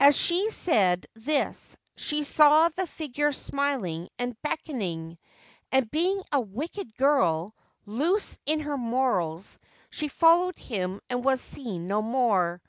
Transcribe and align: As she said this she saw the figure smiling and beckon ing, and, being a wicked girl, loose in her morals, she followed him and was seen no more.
As 0.00 0.16
she 0.16 0.48
said 0.48 1.06
this 1.12 1.76
she 1.94 2.24
saw 2.24 2.70
the 2.70 2.86
figure 2.86 3.30
smiling 3.30 4.08
and 4.18 4.40
beckon 4.40 4.80
ing, 4.80 5.18
and, 5.70 5.90
being 5.90 6.22
a 6.32 6.40
wicked 6.40 6.96
girl, 6.96 7.54
loose 7.84 8.38
in 8.46 8.60
her 8.60 8.78
morals, 8.78 9.58
she 9.90 10.08
followed 10.08 10.56
him 10.58 11.02
and 11.10 11.22
was 11.22 11.42
seen 11.42 11.88
no 11.88 12.00
more. 12.00 12.62